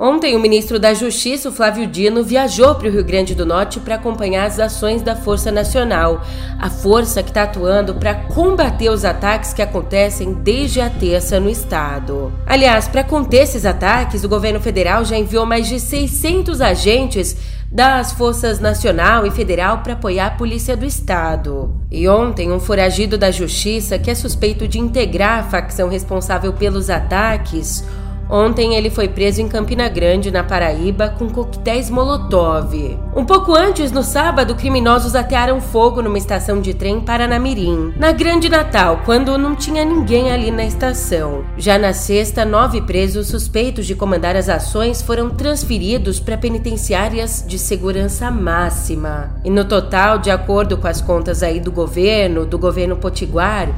Ontem, 0.00 0.36
o 0.36 0.38
ministro 0.38 0.78
da 0.78 0.94
Justiça, 0.94 1.50
Flávio 1.50 1.84
Dino, 1.84 2.22
viajou 2.22 2.72
para 2.76 2.86
o 2.86 2.90
Rio 2.90 3.02
Grande 3.02 3.34
do 3.34 3.44
Norte 3.44 3.80
para 3.80 3.96
acompanhar 3.96 4.46
as 4.46 4.60
ações 4.60 5.02
da 5.02 5.16
Força 5.16 5.50
Nacional, 5.50 6.24
a 6.56 6.70
força 6.70 7.20
que 7.20 7.30
está 7.30 7.42
atuando 7.42 7.96
para 7.96 8.14
combater 8.14 8.90
os 8.90 9.04
ataques 9.04 9.52
que 9.52 9.60
acontecem 9.60 10.34
desde 10.34 10.80
a 10.80 10.88
terça 10.88 11.40
no 11.40 11.50
estado. 11.50 12.32
Aliás, 12.46 12.86
para 12.86 13.02
conter 13.02 13.42
esses 13.42 13.66
ataques, 13.66 14.22
o 14.22 14.28
governo 14.28 14.60
federal 14.60 15.04
já 15.04 15.18
enviou 15.18 15.44
mais 15.44 15.66
de 15.66 15.80
600 15.80 16.60
agentes 16.60 17.36
das 17.70 18.12
Forças 18.12 18.60
Nacional 18.60 19.26
e 19.26 19.32
Federal 19.32 19.78
para 19.78 19.94
apoiar 19.94 20.26
a 20.28 20.30
Polícia 20.30 20.76
do 20.76 20.86
Estado. 20.86 21.74
E 21.90 22.08
ontem, 22.08 22.52
um 22.52 22.60
foragido 22.60 23.18
da 23.18 23.30
Justiça, 23.30 23.98
que 23.98 24.10
é 24.10 24.14
suspeito 24.14 24.68
de 24.68 24.78
integrar 24.78 25.40
a 25.40 25.42
facção 25.50 25.88
responsável 25.88 26.52
pelos 26.52 26.88
ataques, 26.88 27.84
Ontem 28.30 28.74
ele 28.74 28.90
foi 28.90 29.08
preso 29.08 29.40
em 29.40 29.48
Campina 29.48 29.88
Grande, 29.88 30.30
na 30.30 30.44
Paraíba, 30.44 31.08
com 31.08 31.30
coquetéis 31.30 31.88
Molotov. 31.88 32.98
Um 33.16 33.24
pouco 33.24 33.54
antes, 33.54 33.90
no 33.90 34.02
sábado, 34.02 34.54
criminosos 34.54 35.14
atearam 35.14 35.60
fogo 35.60 36.02
numa 36.02 36.18
estação 36.18 36.60
de 36.60 36.74
trem 36.74 37.00
Paranamirim, 37.00 37.94
na 37.96 38.12
Grande 38.12 38.48
Natal, 38.48 39.00
quando 39.04 39.38
não 39.38 39.54
tinha 39.54 39.84
ninguém 39.84 40.30
ali 40.30 40.50
na 40.50 40.64
estação. 40.64 41.44
Já 41.56 41.78
na 41.78 41.92
sexta, 41.94 42.44
nove 42.44 42.82
presos 42.82 43.28
suspeitos 43.28 43.86
de 43.86 43.94
comandar 43.94 44.36
as 44.36 44.48
ações 44.48 45.00
foram 45.00 45.30
transferidos 45.30 46.20
para 46.20 46.36
penitenciárias 46.36 47.44
de 47.46 47.58
segurança 47.58 48.30
máxima. 48.30 49.30
E 49.42 49.50
no 49.50 49.64
total, 49.64 50.18
de 50.18 50.30
acordo 50.30 50.76
com 50.76 50.86
as 50.86 51.00
contas 51.00 51.42
aí 51.42 51.60
do 51.60 51.72
governo, 51.72 52.44
do 52.44 52.58
governo 52.58 52.96
potiguar, 52.96 53.68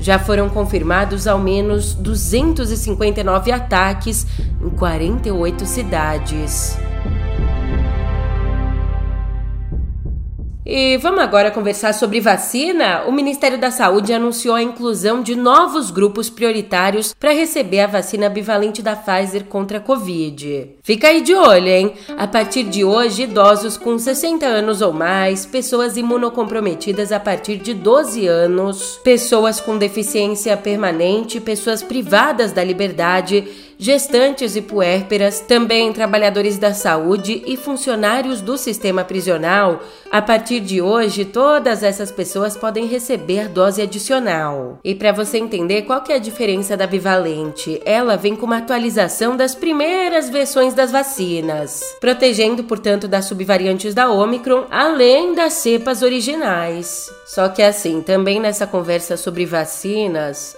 já 0.00 0.18
foram 0.18 0.48
confirmados 0.48 1.26
ao 1.26 1.38
menos 1.38 1.94
259 1.94 3.52
ataques 3.52 4.26
em 4.62 4.70
48 4.70 5.66
cidades. 5.66 6.76
E 10.66 10.96
vamos 10.96 11.20
agora 11.20 11.50
conversar 11.50 11.92
sobre 11.92 12.20
vacina? 12.20 13.04
O 13.06 13.12
Ministério 13.12 13.58
da 13.58 13.70
Saúde 13.70 14.14
anunciou 14.14 14.54
a 14.54 14.62
inclusão 14.62 15.22
de 15.22 15.36
novos 15.36 15.90
grupos 15.90 16.30
prioritários 16.30 17.12
para 17.12 17.34
receber 17.34 17.80
a 17.80 17.86
vacina 17.86 18.30
bivalente 18.30 18.80
da 18.80 18.96
Pfizer 18.96 19.44
contra 19.44 19.76
a 19.76 19.80
Covid. 19.80 20.70
Fica 20.82 21.08
aí 21.08 21.20
de 21.20 21.34
olho, 21.34 21.68
hein? 21.68 21.92
A 22.16 22.26
partir 22.26 22.62
de 22.62 22.82
hoje, 22.82 23.24
idosos 23.24 23.76
com 23.76 23.98
60 23.98 24.46
anos 24.46 24.80
ou 24.80 24.90
mais, 24.90 25.44
pessoas 25.44 25.98
imunocomprometidas 25.98 27.12
a 27.12 27.20
partir 27.20 27.58
de 27.58 27.74
12 27.74 28.26
anos, 28.26 28.98
pessoas 29.04 29.60
com 29.60 29.76
deficiência 29.76 30.56
permanente, 30.56 31.40
pessoas 31.40 31.82
privadas 31.82 32.52
da 32.52 32.64
liberdade 32.64 33.44
gestantes 33.78 34.56
e 34.56 34.62
puérperas, 34.62 35.40
também 35.40 35.92
trabalhadores 35.92 36.58
da 36.58 36.72
saúde 36.72 37.42
e 37.46 37.56
funcionários 37.56 38.40
do 38.40 38.56
sistema 38.56 39.04
prisional. 39.04 39.80
A 40.10 40.22
partir 40.22 40.60
de 40.60 40.80
hoje, 40.80 41.24
todas 41.24 41.82
essas 41.82 42.10
pessoas 42.12 42.56
podem 42.56 42.86
receber 42.86 43.48
dose 43.48 43.82
adicional. 43.82 44.78
E 44.84 44.94
para 44.94 45.12
você 45.12 45.38
entender 45.38 45.82
qual 45.82 46.02
que 46.02 46.12
é 46.12 46.16
a 46.16 46.20
diferença 46.20 46.76
da 46.76 46.86
bivalente, 46.86 47.80
ela 47.84 48.16
vem 48.16 48.36
com 48.36 48.46
uma 48.46 48.58
atualização 48.58 49.36
das 49.36 49.54
primeiras 49.54 50.28
versões 50.28 50.74
das 50.74 50.92
vacinas, 50.92 51.82
protegendo, 52.00 52.64
portanto, 52.64 53.08
das 53.08 53.24
subvariantes 53.24 53.94
da 53.94 54.10
Omicron, 54.10 54.66
além 54.70 55.34
das 55.34 55.54
cepas 55.54 56.02
originais. 56.02 57.10
Só 57.26 57.48
que 57.48 57.62
assim, 57.62 58.00
também 58.02 58.38
nessa 58.40 58.66
conversa 58.66 59.16
sobre 59.16 59.44
vacinas, 59.44 60.56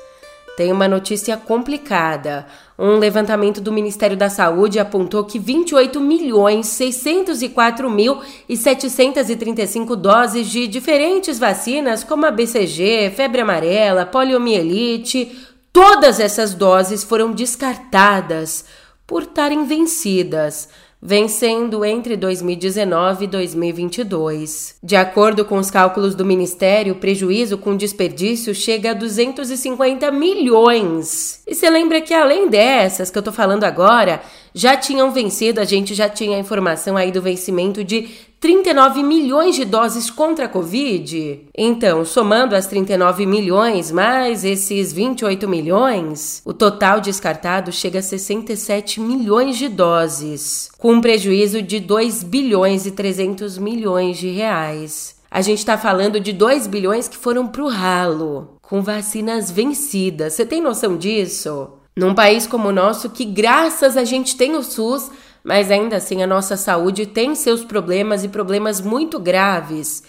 tem 0.56 0.72
uma 0.72 0.88
notícia 0.88 1.36
complicada. 1.36 2.46
Um 2.78 2.98
levantamento 2.98 3.58
do 3.58 3.72
Ministério 3.72 4.18
da 4.18 4.28
Saúde 4.28 4.78
apontou 4.78 5.24
que 5.24 5.38
28 5.38 5.98
milhões 5.98 6.66
604 6.66 7.88
mil 7.88 8.20
e 8.46 8.54
735 8.54 9.96
doses 9.96 10.48
de 10.48 10.66
diferentes 10.66 11.38
vacinas, 11.38 12.04
como 12.04 12.26
a 12.26 12.30
BCG, 12.30 13.12
febre 13.16 13.40
amarela, 13.40 14.04
poliomielite, 14.04 15.48
todas 15.72 16.20
essas 16.20 16.52
doses 16.52 17.02
foram 17.02 17.32
descartadas 17.32 18.66
por 19.06 19.22
estarem 19.22 19.64
vencidas 19.64 20.68
vencendo 21.00 21.84
entre 21.84 22.16
2019 22.16 23.24
e 23.24 23.28
2022. 23.28 24.76
De 24.82 24.96
acordo 24.96 25.44
com 25.44 25.58
os 25.58 25.70
cálculos 25.70 26.14
do 26.14 26.24
Ministério, 26.24 26.94
o 26.94 26.96
prejuízo 26.96 27.58
com 27.58 27.76
desperdício 27.76 28.54
chega 28.54 28.90
a 28.90 28.94
250 28.94 30.10
milhões. 30.10 31.42
E 31.46 31.54
você 31.54 31.68
lembra 31.68 32.00
que 32.00 32.14
além 32.14 32.48
dessas 32.48 33.10
que 33.10 33.18
eu 33.18 33.22
tô 33.22 33.30
falando 33.30 33.64
agora, 33.64 34.22
já 34.54 34.76
tinham 34.76 35.12
vencido, 35.12 35.60
a 35.60 35.64
gente 35.64 35.94
já 35.94 36.08
tinha 36.08 36.36
a 36.36 36.40
informação 36.40 36.96
aí 36.96 37.12
do 37.12 37.20
vencimento 37.20 37.84
de 37.84 38.08
39 38.46 39.02
milhões 39.02 39.56
de 39.56 39.64
doses 39.64 40.08
contra 40.08 40.44
a 40.44 40.48
Covid. 40.48 41.48
Então, 41.58 42.04
somando 42.04 42.54
as 42.54 42.68
39 42.68 43.26
milhões 43.26 43.90
mais 43.90 44.44
esses 44.44 44.92
28 44.92 45.48
milhões, 45.48 46.42
o 46.44 46.54
total 46.54 47.00
descartado 47.00 47.72
chega 47.72 47.98
a 47.98 48.02
67 48.02 49.00
milhões 49.00 49.58
de 49.58 49.68
doses, 49.68 50.70
com 50.78 50.92
um 50.92 51.00
prejuízo 51.00 51.60
de 51.60 51.80
2 51.80 52.22
bilhões 52.22 52.86
e 52.86 52.92
300 52.92 53.58
milhões 53.58 54.16
de 54.16 54.28
reais. 54.28 55.16
A 55.28 55.40
gente 55.40 55.58
está 55.58 55.76
falando 55.76 56.20
de 56.20 56.32
2 56.32 56.68
bilhões 56.68 57.08
que 57.08 57.16
foram 57.16 57.48
para 57.48 57.64
o 57.64 57.68
ralo, 57.68 58.58
com 58.62 58.80
vacinas 58.80 59.50
vencidas. 59.50 60.34
Você 60.34 60.46
tem 60.46 60.62
noção 60.62 60.96
disso? 60.96 61.70
Num 61.96 62.14
país 62.14 62.46
como 62.46 62.68
o 62.68 62.72
nosso, 62.72 63.10
que 63.10 63.24
graças 63.24 63.96
a 63.96 64.04
gente 64.04 64.36
tem 64.36 64.54
o 64.54 64.62
SUS, 64.62 65.10
mas 65.46 65.70
ainda 65.70 65.94
assim 65.94 66.24
a 66.24 66.26
nossa 66.26 66.56
saúde 66.56 67.06
tem 67.06 67.36
seus 67.36 67.64
problemas 67.64 68.24
e 68.24 68.28
problemas 68.28 68.80
muito 68.80 69.16
graves. 69.16 70.02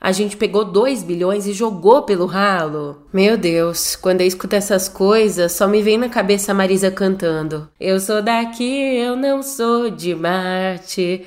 A 0.00 0.12
gente 0.12 0.36
pegou 0.36 0.64
2 0.64 1.02
bilhões 1.02 1.48
e 1.48 1.52
jogou 1.52 2.02
pelo 2.02 2.26
ralo. 2.26 3.02
Meu 3.12 3.36
Deus, 3.36 3.96
quando 3.96 4.20
eu 4.20 4.26
escuto 4.28 4.54
essas 4.54 4.88
coisas, 4.88 5.50
só 5.50 5.66
me 5.66 5.82
vem 5.82 5.98
na 5.98 6.08
cabeça 6.08 6.52
a 6.52 6.54
Marisa 6.54 6.92
cantando. 6.92 7.68
Eu 7.80 7.98
sou 7.98 8.22
daqui, 8.22 8.96
eu 8.96 9.16
não 9.16 9.42
sou 9.42 9.90
de 9.90 10.14
Marte. 10.14 11.26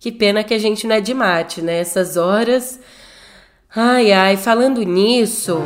Que 0.00 0.10
pena 0.10 0.42
que 0.42 0.54
a 0.54 0.58
gente 0.58 0.86
não 0.86 0.96
é 0.96 1.00
de 1.00 1.12
Marte, 1.12 1.60
né? 1.60 1.80
Essas 1.80 2.16
horas. 2.16 2.80
Ai, 3.76 4.10
ai, 4.10 4.38
falando 4.38 4.82
nisso. 4.84 5.60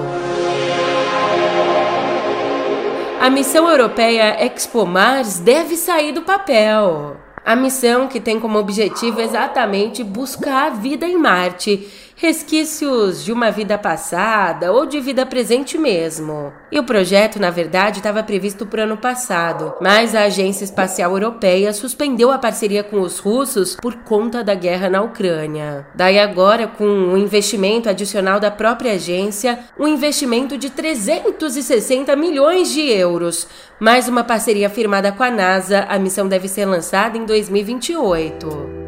A 3.21 3.31
missão 3.31 3.71
europeia 3.71 4.45
Expo 4.45 4.85
Mars 4.85 5.39
deve 5.39 5.77
sair 5.77 6.11
do 6.11 6.23
papel. 6.23 7.25
A 7.47 7.55
missão 7.55 8.09
que 8.09 8.19
tem 8.19 8.41
como 8.41 8.59
objetivo 8.59 9.21
exatamente 9.21 10.03
buscar 10.03 10.67
a 10.67 10.71
vida 10.71 11.07
em 11.07 11.17
Marte 11.17 11.89
resquícios 12.17 13.23
de 13.23 13.31
uma 13.31 13.51
vida 13.51 13.77
passada 13.77 14.73
ou 14.73 14.87
de 14.87 14.99
vida 15.01 15.27
presente 15.27 15.77
mesmo. 15.77 16.51
E 16.73 16.79
o 16.79 16.85
projeto, 16.85 17.39
na 17.39 17.51
verdade, 17.51 17.99
estava 17.99 18.23
previsto 18.23 18.65
para 18.65 18.81
o 18.81 18.85
ano 18.85 18.97
passado, 18.97 19.75
mas 19.83 20.15
a 20.15 20.23
Agência 20.23 20.65
Espacial 20.65 21.13
Europeia 21.13 21.75
suspendeu 21.75 22.33
a 22.33 22.39
parceria 22.39 22.83
com 22.83 23.01
os 23.01 23.19
russos 23.19 23.77
por 23.77 23.95
conta 23.97 24.43
da 24.43 24.55
guerra 24.55 24.89
na 24.89 25.03
Ucrânia. 25.03 25.87
Daí 25.95 26.19
agora, 26.19 26.67
com 26.67 26.87
um 26.87 27.19
investimento 27.19 27.89
adicional 27.89 28.41
da 28.41 28.51
própria 28.51 28.93
agência, 28.93 29.59
um 29.79 29.87
investimento 29.87 30.57
de 30.57 30.71
360 30.71 32.17
milhões 32.17 32.71
de 32.71 32.81
euros, 32.81 33.47
mais 33.79 34.09
uma 34.09 34.25
parceria 34.25 34.71
firmada 34.71 35.13
com 35.13 35.23
a 35.23 35.31
NASA, 35.31 35.81
a 35.87 35.99
missão 35.99 36.27
deve 36.27 36.49
ser 36.49 36.65
lançada 36.65 37.19
em 37.19 37.27
2028. 37.27 38.86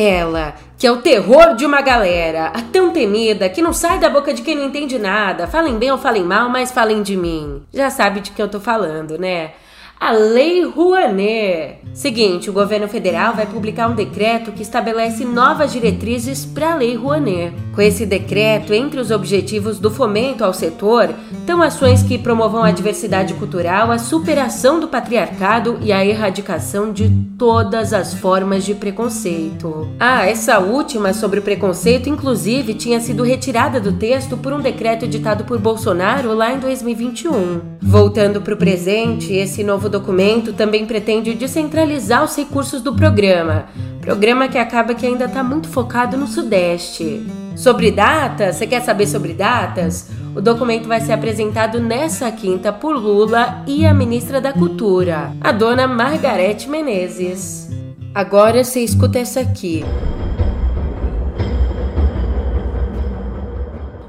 Ela, 0.00 0.54
que 0.78 0.86
é 0.86 0.92
o 0.92 0.98
terror 0.98 1.56
de 1.56 1.66
uma 1.66 1.80
galera, 1.80 2.52
a 2.54 2.62
tão 2.62 2.92
temida, 2.92 3.48
que 3.48 3.60
não 3.60 3.72
sai 3.72 3.98
da 3.98 4.08
boca 4.08 4.32
de 4.32 4.42
quem 4.42 4.54
não 4.54 4.66
entende 4.66 4.96
nada. 4.96 5.48
Falem 5.48 5.76
bem 5.76 5.90
ou 5.90 5.98
falem 5.98 6.22
mal, 6.22 6.48
mas 6.48 6.70
falem 6.70 7.02
de 7.02 7.16
mim. 7.16 7.64
Já 7.74 7.90
sabe 7.90 8.20
de 8.20 8.30
que 8.30 8.40
eu 8.40 8.46
tô 8.46 8.60
falando, 8.60 9.18
né? 9.18 9.54
A 10.00 10.12
Lei 10.12 10.64
Rouanet. 10.64 11.78
Seguinte, 11.92 12.48
o 12.48 12.52
governo 12.52 12.86
federal 12.86 13.34
vai 13.34 13.44
publicar 13.46 13.88
um 13.88 13.94
decreto 13.94 14.52
que 14.52 14.62
estabelece 14.62 15.24
novas 15.24 15.72
diretrizes 15.72 16.44
para 16.44 16.72
a 16.72 16.76
Lei 16.76 16.94
Rouanet. 16.94 17.52
Com 17.74 17.80
esse 17.80 18.06
decreto, 18.06 18.72
entre 18.72 19.00
os 19.00 19.10
objetivos 19.10 19.80
do 19.80 19.90
fomento 19.90 20.44
ao 20.44 20.54
setor, 20.54 21.12
estão 21.32 21.60
ações 21.60 22.02
que 22.02 22.16
promovam 22.16 22.62
a 22.62 22.70
diversidade 22.70 23.34
cultural, 23.34 23.90
a 23.90 23.98
superação 23.98 24.78
do 24.78 24.86
patriarcado 24.86 25.78
e 25.82 25.92
a 25.92 26.04
erradicação 26.04 26.92
de 26.92 27.10
todas 27.36 27.92
as 27.92 28.14
formas 28.14 28.64
de 28.64 28.74
preconceito. 28.74 29.88
Ah, 29.98 30.24
essa 30.26 30.60
última 30.60 31.12
sobre 31.12 31.40
o 31.40 31.42
preconceito, 31.42 32.08
inclusive, 32.08 32.74
tinha 32.74 33.00
sido 33.00 33.24
retirada 33.24 33.80
do 33.80 33.92
texto 33.92 34.36
por 34.36 34.52
um 34.52 34.60
decreto 34.60 35.04
editado 35.04 35.44
por 35.44 35.58
Bolsonaro 35.58 36.32
lá 36.32 36.52
em 36.52 36.60
2021. 36.60 37.78
Voltando 37.82 38.40
para 38.40 38.54
o 38.54 38.56
presente, 38.56 39.32
esse 39.32 39.64
novo 39.64 39.87
novo 39.88 39.90
documento 39.90 40.52
também 40.52 40.86
pretende 40.86 41.34
descentralizar 41.34 42.22
os 42.22 42.36
recursos 42.36 42.82
do 42.82 42.94
programa, 42.94 43.66
programa 44.00 44.48
que 44.48 44.58
acaba 44.58 44.94
que 44.94 45.06
ainda 45.06 45.24
está 45.24 45.42
muito 45.42 45.68
focado 45.68 46.16
no 46.16 46.26
Sudeste. 46.26 47.26
Sobre 47.56 47.90
datas, 47.90 48.56
você 48.56 48.66
quer 48.66 48.82
saber 48.82 49.06
sobre 49.06 49.32
datas? 49.32 50.10
O 50.36 50.40
documento 50.40 50.86
vai 50.86 51.00
ser 51.00 51.12
apresentado 51.12 51.80
nessa 51.80 52.30
quinta 52.30 52.72
por 52.72 52.94
Lula 52.96 53.64
e 53.66 53.84
a 53.84 53.92
ministra 53.92 54.40
da 54.40 54.52
Cultura, 54.52 55.32
a 55.40 55.50
dona 55.50 55.88
Margarete 55.88 56.68
Menezes. 56.68 57.68
Agora 58.14 58.62
você 58.62 58.80
escuta 58.80 59.18
essa 59.18 59.40
aqui. 59.40 59.82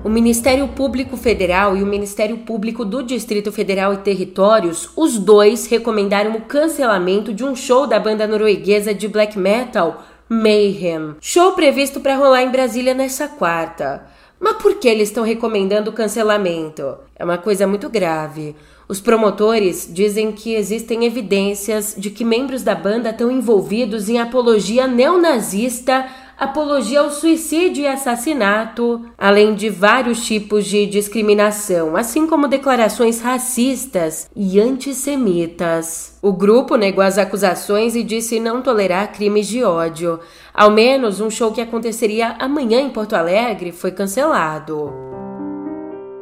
O 0.09 0.11
Ministério 0.11 0.67
Público 0.69 1.15
Federal 1.15 1.77
e 1.77 1.83
o 1.83 1.85
Ministério 1.85 2.39
Público 2.39 2.83
do 2.83 3.03
Distrito 3.03 3.51
Federal 3.51 3.93
e 3.93 3.97
Territórios, 3.97 4.89
os 4.95 5.19
dois 5.19 5.67
recomendaram 5.67 6.31
o 6.31 6.41
cancelamento 6.41 7.31
de 7.31 7.43
um 7.43 7.55
show 7.55 7.85
da 7.85 7.99
banda 7.99 8.25
norueguesa 8.25 8.91
de 8.91 9.07
black 9.07 9.37
metal 9.37 10.03
Mayhem. 10.27 11.15
Show 11.21 11.51
previsto 11.51 11.99
para 11.99 12.15
rolar 12.15 12.41
em 12.41 12.49
Brasília 12.49 12.95
nessa 12.95 13.27
quarta. 13.27 14.03
Mas 14.39 14.55
por 14.55 14.79
que 14.79 14.87
eles 14.87 15.09
estão 15.09 15.23
recomendando 15.23 15.91
o 15.91 15.93
cancelamento? 15.93 16.97
É 17.15 17.23
uma 17.23 17.37
coisa 17.37 17.67
muito 17.67 17.87
grave. 17.87 18.55
Os 18.87 18.99
promotores 18.99 19.87
dizem 19.93 20.31
que 20.31 20.55
existem 20.55 21.05
evidências 21.05 21.93
de 21.95 22.09
que 22.09 22.25
membros 22.25 22.63
da 22.63 22.73
banda 22.73 23.11
estão 23.11 23.29
envolvidos 23.29 24.09
em 24.09 24.17
apologia 24.17 24.87
neonazista 24.87 26.07
apologia 26.39 27.01
ao 27.01 27.11
suicídio 27.11 27.83
e 27.83 27.87
assassinato, 27.87 29.05
além 29.17 29.53
de 29.53 29.69
vários 29.69 30.25
tipos 30.25 30.65
de 30.65 30.85
discriminação, 30.85 31.97
assim 31.97 32.25
como 32.25 32.47
declarações 32.47 33.19
racistas 33.19 34.29
e 34.33 34.59
antissemitas. 34.59 36.17
O 36.21 36.31
grupo 36.31 36.77
negou 36.77 37.03
as 37.03 37.17
acusações 37.17 37.95
e 37.95 38.03
disse 38.03 38.39
não 38.39 38.61
tolerar 38.61 39.11
crimes 39.11 39.47
de 39.47 39.63
ódio. 39.63 40.19
Ao 40.53 40.71
menos 40.71 41.19
um 41.19 41.29
show 41.29 41.51
que 41.51 41.61
aconteceria 41.61 42.35
amanhã 42.39 42.79
em 42.79 42.89
Porto 42.89 43.13
Alegre 43.13 43.73
foi 43.73 43.91
cancelado. 43.91 45.28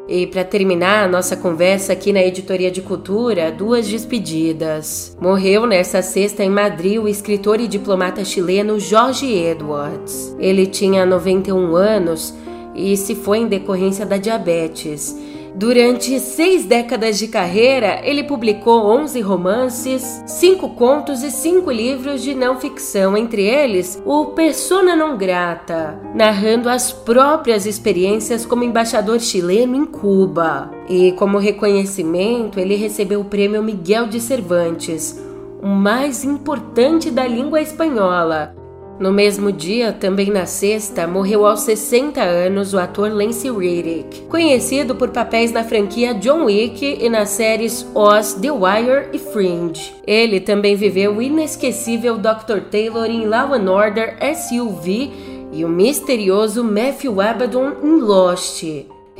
E 0.08 0.26
para 0.26 0.46
terminar 0.46 1.04
a 1.04 1.08
nossa 1.08 1.36
conversa 1.36 1.92
aqui 1.92 2.14
na 2.14 2.24
Editoria 2.24 2.72
de 2.72 2.82
Cultura, 2.82 3.52
duas 3.52 3.88
despedidas. 3.88 5.18
Morreu 5.20 5.66
nesta 5.66 6.02
sexta 6.02 6.46
em 6.46 6.50
Madrid 6.50 6.98
o 6.98 7.10
escritor 7.10 7.60
e 7.60 7.68
diplomata 7.68 8.24
chileno 8.24 8.80
Jorge 8.80 9.26
Edwards. 9.26 10.34
Ele 10.40 10.66
tinha 10.66 11.06
91 11.06 11.76
anos 11.76 12.34
e 12.74 12.96
se 12.96 13.16
foi 13.16 13.40
em 13.40 13.48
decorrência 13.48 14.06
da 14.06 14.16
diabetes. 14.16 15.14
Durante 15.58 16.20
seis 16.20 16.66
décadas 16.66 17.18
de 17.18 17.28
carreira, 17.28 18.00
ele 18.04 18.24
publicou 18.24 18.86
11 18.92 19.20
romances, 19.22 20.24
cinco 20.28 20.70
contos 20.70 21.24
e 21.24 21.32
cinco 21.32 21.72
livros 21.72 22.22
de 22.22 22.36
não 22.36 22.60
ficção, 22.60 23.18
entre 23.18 23.42
eles 23.42 24.00
o 24.06 24.26
Persona 24.28 24.96
Non 24.96 25.18
Grata, 25.18 26.00
narrando 26.14 26.70
as 26.70 26.92
próprias 26.92 27.66
experiências 27.66 28.46
como 28.46 28.64
embaixador 28.64 29.20
chileno 29.20 29.76
em 29.76 29.86
Cuba. 29.88 30.70
E 30.88 31.14
como 31.14 31.40
reconhecimento, 31.40 32.60
ele 32.60 32.76
recebeu 32.76 33.22
o 33.22 33.26
prêmio 33.26 33.64
Miguel 33.64 34.06
de 34.06 34.22
Cervantes, 34.22 35.20
o 35.60 35.66
mais 35.66 36.24
importante 36.24 37.10
da 37.10 37.26
língua 37.26 37.60
espanhola, 37.60 38.56
no 39.00 39.12
mesmo 39.12 39.52
dia, 39.52 39.92
também 39.94 40.32
na 40.32 40.46
sexta, 40.46 41.06
morreu 41.06 41.46
aos 41.46 41.62
60 41.62 42.22
anos 42.22 42.74
o 42.74 42.80
ator 42.80 43.12
Lance 43.12 43.50
Reddick, 43.50 44.22
conhecido 44.24 44.96
por 44.96 45.10
papéis 45.10 45.52
na 45.52 45.64
franquia 45.64 46.14
John 46.16 46.46
Wick 46.46 46.84
e 47.00 47.08
nas 47.10 47.30
séries 47.30 47.86
Oz, 47.94 48.34
The 48.34 48.52
Wire 48.52 49.10
e 49.14 49.20
Fringe. 49.20 49.94
Ele 50.06 50.40
também 50.40 50.76
viveu 50.76 51.16
o 51.16 51.22
inesquecível 51.22 52.18
Dr. 52.18 52.62
Taylor 52.72 53.06
em 53.06 53.28
Law 53.28 53.54
and 53.54 53.72
Order 53.72 54.18
SUV 54.36 55.12
e 55.52 55.64
o 55.64 55.70
misterioso 55.70 56.64
Matthew 56.64 57.22
Abaddon 57.22 57.74
em 57.84 58.02
Lost. 58.02 58.64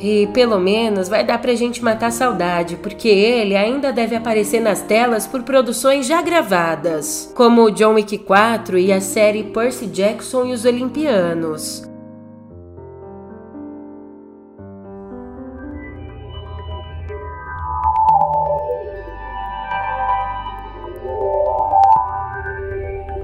E 0.00 0.28
pelo 0.28 0.60
menos 0.60 1.08
vai 1.08 1.24
dar 1.24 1.42
pra 1.42 1.56
gente 1.56 1.82
matar 1.82 2.12
saudade, 2.12 2.76
porque 2.76 3.08
ele 3.08 3.56
ainda 3.56 3.92
deve 3.92 4.14
aparecer 4.14 4.60
nas 4.60 4.80
telas 4.80 5.26
por 5.26 5.42
produções 5.42 6.06
já 6.06 6.22
gravadas, 6.22 7.32
como 7.34 7.68
John 7.72 7.94
Wick 7.94 8.16
4 8.18 8.78
e 8.78 8.92
a 8.92 9.00
série 9.00 9.42
Percy 9.42 9.86
Jackson 9.86 10.44
e 10.44 10.52
os 10.52 10.64
Olimpianos. 10.64 11.82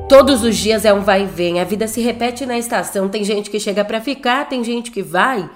Todos 0.08 0.42
os 0.42 0.56
dias 0.56 0.84
é 0.84 0.92
um 0.92 1.00
vai 1.00 1.22
e 1.22 1.26
vem, 1.26 1.60
a 1.60 1.64
vida 1.64 1.86
se 1.86 2.00
repete 2.00 2.44
na 2.44 2.58
estação, 2.58 3.08
tem 3.08 3.22
gente 3.22 3.48
que 3.48 3.60
chega 3.60 3.84
para 3.84 4.00
ficar, 4.00 4.48
tem 4.48 4.62
gente 4.64 4.90
que 4.90 5.02
vai 5.02 5.48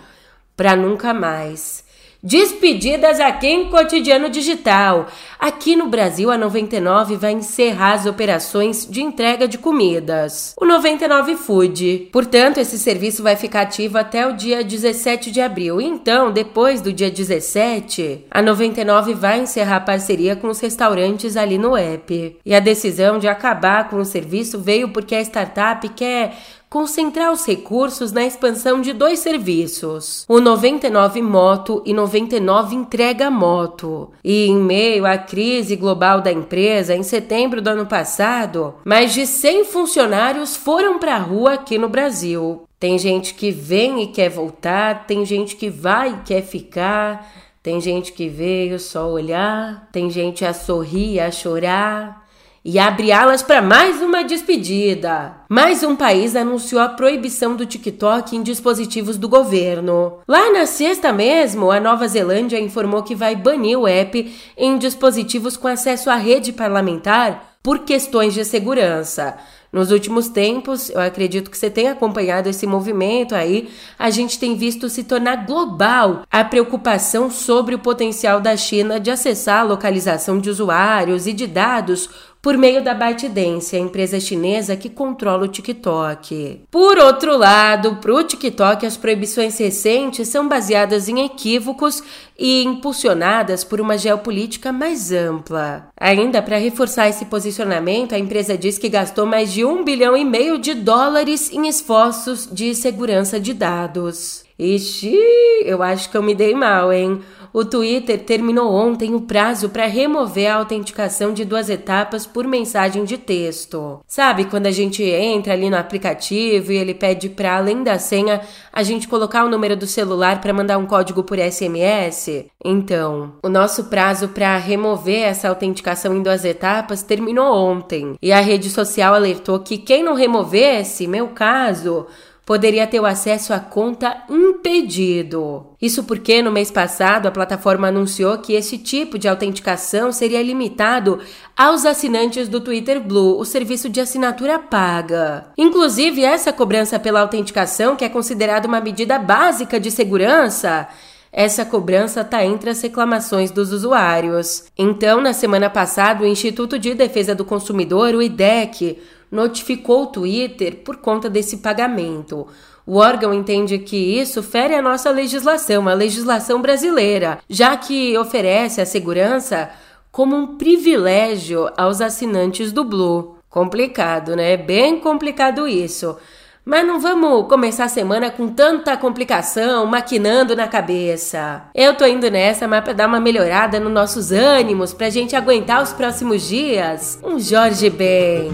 para 0.59 0.75
nunca 0.75 1.15
mais. 1.15 1.87
Despedidas 2.21 3.21
aqui 3.21 3.47
em 3.47 3.71
Cotidiano 3.71 4.29
Digital. 4.29 5.07
Aqui 5.39 5.77
no 5.77 5.87
Brasil, 5.87 6.33
a 6.33 6.37
99 6.37 7.15
vai 7.15 7.31
encerrar 7.31 7.93
as 7.93 8.07
operações 8.07 8.85
de 8.85 9.01
entrega 9.01 9.47
de 9.47 9.57
comidas. 9.57 10.53
O 10.61 10.67
99 10.67 11.37
Food. 11.37 12.09
Portanto, 12.11 12.59
esse 12.59 12.77
serviço 12.77 13.23
vai 13.23 13.37
ficar 13.37 13.61
ativo 13.61 13.99
até 13.99 14.27
o 14.27 14.33
dia 14.33 14.65
17 14.65 15.31
de 15.31 15.41
abril. 15.41 15.81
Então, 15.81 16.33
depois 16.33 16.81
do 16.81 16.93
dia 16.93 17.09
17, 17.09 18.25
a 18.29 18.43
99 18.43 19.15
vai 19.15 19.39
encerrar 19.39 19.77
a 19.77 19.81
parceria 19.81 20.35
com 20.35 20.49
os 20.49 20.59
restaurantes 20.59 21.37
ali 21.37 21.57
no 21.57 21.77
app. 21.77 22.37
E 22.45 22.53
a 22.53 22.59
decisão 22.59 23.21
de 23.21 23.29
acabar 23.29 23.89
com 23.89 23.95
o 23.95 24.05
serviço 24.05 24.59
veio 24.59 24.89
porque 24.89 25.15
a 25.15 25.21
startup 25.21 25.89
quer 25.91 26.37
concentrar 26.69 27.33
os 27.33 27.47
recursos 27.47 28.13
na 28.13 28.25
expansão 28.25 28.81
de 28.81 28.93
dois 28.93 29.21
serviços, 29.21 30.25
o 30.29 30.41
99 30.41 31.23
Moto 31.23 31.83
e 31.85 31.95
99 31.95 32.75
Entrega 32.75 33.31
Moto. 33.31 34.11
E 34.23 34.47
em 34.47 34.57
meio 34.57 35.07
à 35.07 35.17
crise 35.17 35.77
global 35.77 36.21
da 36.21 36.31
empresa, 36.31 36.95
em 36.95 37.03
setembro 37.03 37.63
do 37.63 37.69
ano 37.69 37.87
passado, 37.87 38.75
mais 38.85 39.15
de 39.15 39.27
100 39.27 39.65
funcionários 39.65 40.57
foram 40.57 40.99
para 40.99 41.17
a 41.17 41.19
rua 41.19 41.55
aqui 41.55 41.79
no 41.79 41.89
Brasil. 41.89 42.63
Tem 42.79 42.99
gente 42.99 43.35
que 43.35 43.51
vem 43.51 44.03
e 44.03 44.07
quer 44.09 44.29
voltar, 44.29 45.07
tem 45.07 45.25
gente 45.25 45.57
que 45.57 45.69
vai 45.69 46.11
e 46.11 46.23
quer 46.25 46.43
ficar, 46.43 47.33
tem 47.63 47.81
gente 47.81 48.13
que 48.13 48.29
veio 48.29 48.79
só 48.79 49.11
olhar, 49.11 49.89
tem 49.91 50.09
gente 50.11 50.45
a 50.45 50.53
sorrir, 50.53 51.19
a 51.19 51.31
chorar 51.31 52.28
e 52.65 52.79
abre 52.79 53.13
alas 53.13 53.43
para 53.43 53.63
mais 53.63 54.03
uma 54.03 54.25
despedida. 54.25 55.37
Mais 55.49 55.83
um 55.83 55.97
país 55.97 56.37
anunciou 56.37 56.81
a 56.81 56.89
proibição 56.89 57.57
do 57.57 57.65
TikTok 57.65 58.37
em 58.37 58.43
dispositivos 58.43 59.17
do 59.17 59.29
governo. 59.29 60.19
Lá 60.27 60.53
na 60.53 60.67
sexta 60.67 61.13
mesmo, 61.13 61.71
a 61.71 61.81
Nova 61.81 62.07
Zelândia 62.09 62.61
informou 62.61 63.03
que 63.03 63.15
vai 63.15 63.35
banir 63.35 63.79
o 63.79 63.87
app 63.87 64.35
em 64.57 64.77
dispositivos 64.79 65.57
com 65.57 65.69
acesso 65.69 66.11
à 66.11 66.17
rede 66.17 66.53
parlamentar 66.53 67.57
por 67.63 67.81
questões 67.81 68.35
de 68.35 68.45
segurança. 68.45 69.37
Nos 69.71 69.91
últimos 69.91 70.29
tempos, 70.29 70.89
eu 70.89 71.01
acredito 71.01 71.51
que 71.51 71.59
você 71.59 71.69
tem 71.69 71.89
acompanhado 71.89 72.49
esse 72.49 72.67
movimento 72.67 73.35
aí, 73.35 73.69
a 73.99 74.09
gente 74.09 74.39
tem 74.39 74.57
visto 74.57 74.89
se 74.89 75.05
tornar 75.05 75.45
global 75.45 76.23
a 76.31 76.43
preocupação 76.43 77.31
sobre 77.31 77.75
o 77.75 77.79
potencial 77.79 78.41
da 78.41 78.57
China 78.57 78.99
de 78.99 79.11
acessar 79.11 79.61
a 79.61 79.65
localização 79.65 80.39
de 80.39 80.49
usuários 80.49 81.27
e 81.27 81.35
de 81.35 81.47
dados 81.47 82.09
por 82.41 82.57
meio 82.57 82.83
da 82.83 82.95
ByteDance, 82.95 83.75
a 83.75 83.79
empresa 83.79 84.21
chinesa 84.21 84.77
que 84.77 84.89
controla 84.89 85.45
o 85.45 85.49
TikTok. 85.49 86.63
Por 86.71 86.99
outro 86.99 87.37
lado, 87.37 87.97
para 87.97 88.15
o 88.15 88.23
TikTok, 88.23 88.87
as 88.87 88.97
proibições 88.97 89.59
recentes 89.59 90.29
são 90.29 90.49
baseadas 90.49 91.09
em 91.09 91.25
equívocos 91.25 92.03
e 92.39 92.63
impulsionadas 92.63 93.65
por 93.65 93.81
uma 93.81 93.99
geopolítica 93.99 94.73
mais 94.73 95.11
ampla. 95.11 95.89
Ainda 95.99 96.41
para 96.41 96.57
reforçar 96.57 97.09
esse 97.09 97.25
posicionamento, 97.25 98.15
a 98.15 98.19
empresa 98.19 98.57
diz 98.57 98.79
que 98.79 98.89
gastou 98.89 99.27
mais 99.27 99.53
de 99.53 99.65
um 99.65 99.83
bilhão 99.83 100.17
e 100.17 100.25
meio 100.25 100.59
de 100.59 100.75
dólares 100.75 101.51
em 101.53 101.67
esforços 101.67 102.49
de 102.51 102.75
segurança 102.75 103.41
de 103.41 103.53
dados. 103.53 104.47
Ixi, 104.59 105.17
eu 105.65 105.83
acho 105.85 106.11
que 106.11 106.17
eu 106.17 106.23
me 106.23 106.35
dei 106.35 106.53
mal, 106.53 106.93
hein? 106.93 107.21
O 107.53 107.65
Twitter 107.65 108.19
terminou 108.25 108.73
ontem 108.73 109.15
o 109.15 109.23
prazo 109.23 109.69
para 109.69 109.87
remover 109.87 110.51
a 110.51 110.57
autenticação 110.57 111.33
de 111.33 111.45
duas 111.45 111.69
etapas 111.71 112.27
por 112.27 112.47
mensagem 112.47 113.05
de 113.05 113.17
texto. 113.17 114.01
Sabe 114.07 114.45
quando 114.45 114.67
a 114.67 114.71
gente 114.71 115.03
entra 115.03 115.53
ali 115.53 115.71
no 115.71 115.77
aplicativo 115.77 116.73
e 116.73 116.77
ele 116.77 116.95
pede 116.95 117.29
para 117.29 117.57
além 117.57 117.83
da 117.83 117.99
senha 117.99 118.41
a 118.73 118.83
gente 118.83 119.09
colocar 119.09 119.45
o 119.45 119.49
número 119.49 119.77
do 119.77 119.87
celular 119.87 120.41
para 120.41 120.53
mandar 120.53 120.79
um 120.79 120.87
código 120.87 121.23
por 121.23 121.39
SMS? 121.39 122.47
Então, 122.65 123.33
o 123.43 123.49
nosso 123.49 123.85
prazo 123.85 124.29
para 124.29 124.57
remover 124.57 125.23
essa 125.23 125.49
autenticação 125.49 126.17
em 126.17 126.23
duas 126.23 126.45
etapas 126.45 127.03
terminou 127.03 127.55
ontem. 127.55 128.15
E 128.21 128.33
a 128.33 128.41
rede 128.41 128.71
social 128.71 129.15
alertou 129.15 129.61
que 129.61 129.79
quem 129.79 130.03
não 130.03 130.15
removesse, 130.15 131.07
meu 131.07 131.29
caso, 131.29 132.07
poderia 132.49 132.87
ter 132.87 132.99
o 132.99 133.05
acesso 133.05 133.53
à 133.53 133.61
conta 133.61 134.23
impedido. 134.31 135.67
Isso 135.83 136.05
porque 136.05 136.41
no 136.41 136.51
mês 136.51 136.71
passado 136.71 137.29
a 137.29 137.31
plataforma 137.31 137.89
anunciou 137.89 138.39
que 138.39 138.55
esse 138.55 138.79
tipo 138.79 139.19
de 139.19 139.29
autenticação 139.29 140.11
seria 140.11 140.43
limitado 140.43 141.21
aos 141.55 141.85
assinantes 141.85 142.49
do 142.49 142.59
Twitter 142.59 143.03
Blue, 143.03 143.39
o 143.39 143.45
serviço 143.45 143.91
de 143.91 144.01
assinatura 144.01 144.59
paga. 144.59 145.53
Inclusive, 145.59 146.25
essa 146.25 146.51
cobrança 146.51 146.99
pela 146.99 147.21
autenticação, 147.21 147.95
que 147.95 148.05
é 148.07 148.09
considerada 148.09 148.67
uma 148.67 148.81
medida 148.81 149.19
básica 149.19 149.79
de 149.79 149.91
segurança, 149.91 150.89
essa 151.31 151.67
cobrança 151.67 152.23
está 152.23 152.43
entre 152.47 152.71
as 152.71 152.81
reclamações 152.81 153.51
dos 153.51 153.75
usuários. 153.75 154.65
Então, 154.79 155.21
na 155.21 155.35
semana 155.35 155.69
passada, 155.69 156.25
o 156.25 156.27
Instituto 156.27 156.79
de 156.79 156.95
Defesa 156.95 157.35
do 157.35 157.45
Consumidor, 157.45 158.15
o 158.15 158.23
IDEC, 158.23 158.99
notificou 159.31 160.05
o 160.05 160.07
Twitter 160.07 160.77
por 160.85 160.97
conta 160.97 161.29
desse 161.29 161.59
pagamento. 161.59 162.47
O 162.87 162.97
órgão 162.97 163.35
entende 163.35 163.79
que 163.79 163.97
isso 163.97 164.43
fere 164.43 164.75
a 164.75 164.81
nossa 164.81 165.11
legislação, 165.11 165.89
a 165.89 165.93
legislação 165.93 166.63
brasileira, 166.63 167.39
já 167.49 167.77
que 167.77 168.17
oferece 168.17 168.81
a 168.81 168.87
segurança 168.87 169.71
como 170.11 170.35
um 170.35 170.57
privilégio 170.57 171.69
aos 171.77 172.01
assinantes 172.01 172.73
do 172.73 172.83
Blue. 172.85 173.37
Complicado, 173.51 174.35
né? 174.35 174.57
Bem 174.57 175.01
complicado 175.01 175.69
isso. 175.69 176.17
Mas 176.65 176.87
não 176.87 177.01
vamos 177.01 177.49
começar 177.49 177.85
a 177.85 177.89
semana 177.89 178.31
com 178.31 178.49
tanta 178.49 178.95
complicação, 178.95 179.87
maquinando 179.87 180.55
na 180.55 180.69
cabeça. 180.69 181.63
Eu 181.75 181.95
tô 181.95 182.05
indo 182.05 182.31
nessa, 182.31 182.69
mas 182.69 182.85
pra 182.85 182.93
dar 182.93 183.09
uma 183.09 183.21
melhorada 183.21 183.81
nos 183.81 183.93
nossos 183.93 184.33
ânimos, 184.33 184.93
pra 184.93 185.09
gente 185.09 185.35
aguentar 185.35 185.83
os 185.83 185.95
próximos 185.95 186.47
dias. 186.47 187.19
Um 187.25 187.39
Jorge 187.39 187.89
bem. 187.89 188.51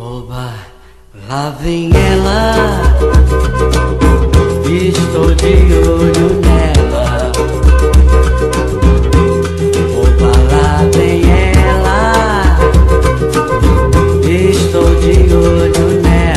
Oba, 0.00 0.54
lá 1.28 1.50
vem 1.60 1.90
ela, 1.92 2.54
estou 4.64 5.34
de 5.34 5.74
olho 5.74 6.40
nela. 6.40 7.32
Oba, 9.98 10.32
lá 10.52 10.88
vem 10.94 11.22
ela, 11.52 12.58
estou 14.22 14.94
de 15.00 15.34
olho 15.34 16.00
nela. 16.00 16.27